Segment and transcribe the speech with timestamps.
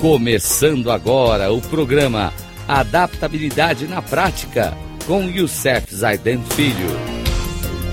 [0.00, 2.32] Começando agora o programa
[2.66, 4.72] Adaptabilidade na Prática
[5.06, 6.88] com Youssef Zaiden Filho.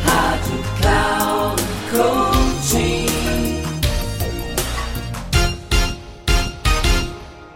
[0.06, 3.08] Rádio Cloud Coaching.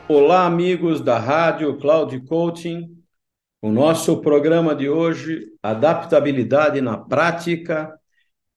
[0.09, 2.89] Olá, amigos da Rádio Cloud Coaching.
[3.61, 7.97] O nosso programa de hoje, Adaptabilidade na Prática,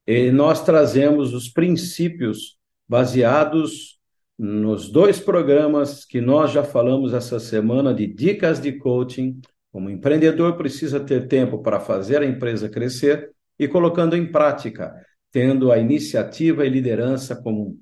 [0.04, 2.56] e nós trazemos os princípios
[2.88, 3.94] baseados
[4.38, 10.56] nos dois programas que nós já falamos essa semana de dicas de coaching, como empreendedor
[10.56, 14.94] precisa ter tempo para fazer a empresa crescer e colocando em prática,
[15.30, 17.76] tendo a iniciativa e liderança como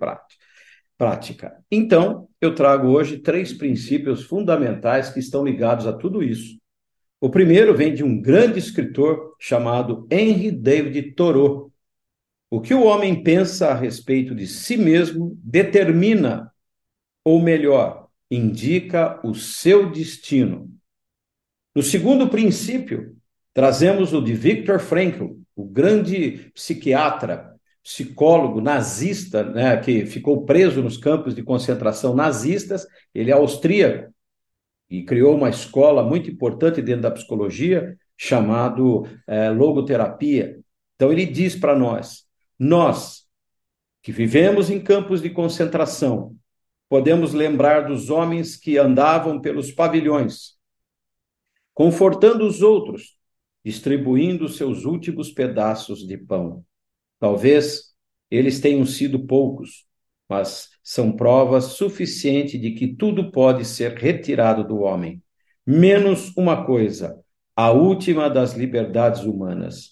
[0.98, 1.56] prática.
[1.70, 6.60] Então, eu trago hoje três princípios fundamentais que estão ligados a tudo isso.
[7.20, 11.71] O primeiro vem de um grande escritor chamado Henry David Thoreau,
[12.52, 16.52] o que o homem pensa a respeito de si mesmo determina,
[17.24, 20.70] ou melhor, indica o seu destino.
[21.74, 23.16] No segundo princípio,
[23.54, 30.98] trazemos o de Viktor Frankl, o grande psiquiatra, psicólogo nazista, né, que ficou preso nos
[30.98, 32.86] campos de concentração nazistas.
[33.14, 34.12] Ele é austríaco
[34.90, 40.60] e criou uma escola muito importante dentro da psicologia, chamado é, logoterapia.
[40.96, 43.26] Então ele diz para nós nós,
[44.02, 46.36] que vivemos em campos de concentração,
[46.88, 50.56] podemos lembrar dos homens que andavam pelos pavilhões,
[51.72, 53.16] confortando os outros,
[53.64, 56.64] distribuindo seus últimos pedaços de pão.
[57.18, 57.94] Talvez
[58.30, 59.86] eles tenham sido poucos,
[60.28, 65.22] mas são provas suficientes de que tudo pode ser retirado do homem,
[65.66, 67.22] menos uma coisa,
[67.54, 69.91] a última das liberdades humanas,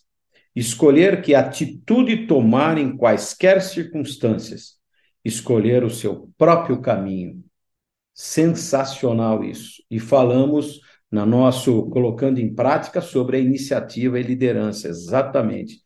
[0.60, 4.78] escolher que atitude tomar em quaisquer circunstâncias,
[5.24, 7.42] escolher o seu próprio caminho.
[8.12, 9.82] Sensacional isso.
[9.90, 10.80] E falamos
[11.10, 15.82] na nosso colocando em prática sobre a iniciativa e liderança, exatamente.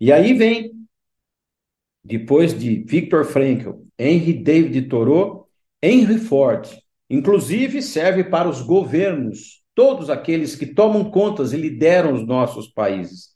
[0.00, 0.72] E aí vem
[2.02, 5.48] depois de Viktor Frankl, Henry David Thoreau,
[5.82, 6.68] Henry Ford,
[7.08, 13.33] inclusive serve para os governos, todos aqueles que tomam contas e lideram os nossos países.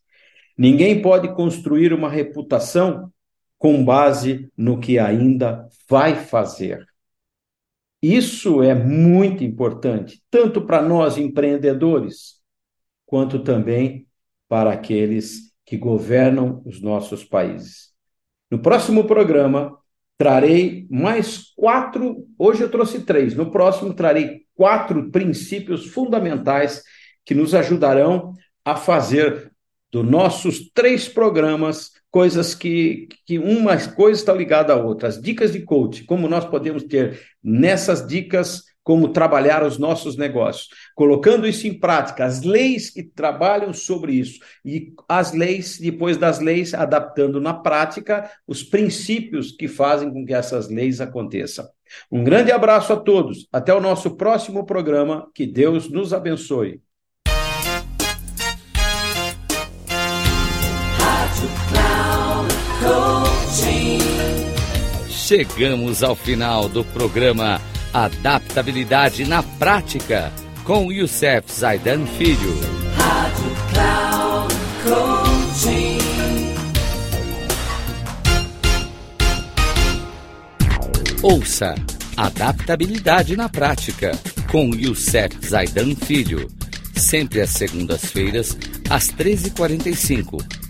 [0.59, 3.13] Ninguém pode construir uma reputação
[3.57, 6.85] com base no que ainda vai fazer.
[8.03, 12.41] Isso é muito importante, tanto para nós empreendedores,
[13.07, 14.07] quanto também
[14.49, 17.93] para aqueles que governam os nossos países.
[18.51, 19.79] No próximo programa,
[20.17, 22.27] trarei mais quatro.
[22.37, 26.83] Hoje eu trouxe três, no próximo, trarei quatro princípios fundamentais
[27.25, 28.33] que nos ajudarão
[28.65, 29.53] a fazer
[29.91, 35.09] dos nossos três programas, coisas que, que uma coisa está ligada à outra.
[35.09, 40.71] As dicas de coach, como nós podemos ter nessas dicas como trabalhar os nossos negócios,
[40.95, 46.41] colocando isso em prática, as leis que trabalham sobre isso e as leis, depois das
[46.41, 51.69] leis, adaptando na prática os princípios que fazem com que essas leis aconteçam.
[52.11, 56.81] Um grande abraço a todos, até o nosso próximo programa, que Deus nos abençoe.
[65.09, 67.61] Chegamos ao final do programa
[67.93, 70.33] Adaptabilidade na Prática
[70.65, 72.59] com Youssef Zaidan Filho.
[72.97, 74.19] Rádio Cloud.
[81.23, 81.75] Ouça
[82.17, 84.19] Adaptabilidade na Prática
[84.51, 86.49] com Youssef Zaidan Filho.
[86.95, 88.57] Sempre às segundas-feiras,
[88.89, 90.58] às 13h45